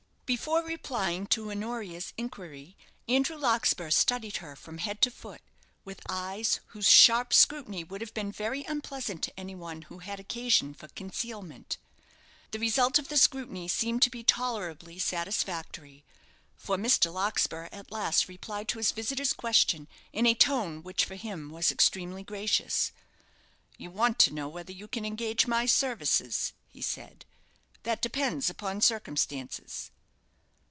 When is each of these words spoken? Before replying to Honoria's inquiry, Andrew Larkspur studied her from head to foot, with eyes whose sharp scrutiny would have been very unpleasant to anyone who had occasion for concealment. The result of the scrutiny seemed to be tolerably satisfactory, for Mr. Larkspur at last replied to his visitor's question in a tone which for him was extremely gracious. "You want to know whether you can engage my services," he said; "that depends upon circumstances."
Before 0.37 0.63
replying 0.63 1.27
to 1.27 1.51
Honoria's 1.51 2.13
inquiry, 2.15 2.77
Andrew 3.05 3.35
Larkspur 3.35 3.89
studied 3.89 4.37
her 4.37 4.55
from 4.55 4.77
head 4.77 5.01
to 5.01 5.11
foot, 5.11 5.41
with 5.83 5.99
eyes 6.07 6.61
whose 6.67 6.89
sharp 6.89 7.33
scrutiny 7.33 7.83
would 7.83 7.99
have 7.99 8.13
been 8.13 8.31
very 8.31 8.63
unpleasant 8.63 9.23
to 9.23 9.37
anyone 9.37 9.81
who 9.81 9.99
had 9.99 10.21
occasion 10.21 10.73
for 10.73 10.87
concealment. 10.87 11.75
The 12.51 12.59
result 12.59 12.97
of 12.97 13.09
the 13.09 13.17
scrutiny 13.17 13.67
seemed 13.67 14.03
to 14.03 14.09
be 14.09 14.23
tolerably 14.23 14.99
satisfactory, 14.99 16.05
for 16.55 16.77
Mr. 16.77 17.11
Larkspur 17.11 17.67
at 17.73 17.91
last 17.91 18.29
replied 18.29 18.69
to 18.69 18.77
his 18.77 18.93
visitor's 18.93 19.33
question 19.33 19.89
in 20.13 20.25
a 20.25 20.33
tone 20.33 20.81
which 20.81 21.03
for 21.03 21.15
him 21.15 21.49
was 21.49 21.73
extremely 21.73 22.23
gracious. 22.23 22.93
"You 23.77 23.91
want 23.91 24.17
to 24.19 24.33
know 24.33 24.47
whether 24.47 24.71
you 24.71 24.87
can 24.87 25.03
engage 25.03 25.45
my 25.45 25.65
services," 25.65 26.53
he 26.69 26.81
said; 26.81 27.25
"that 27.83 28.01
depends 28.01 28.49
upon 28.49 28.79
circumstances." 28.79 29.91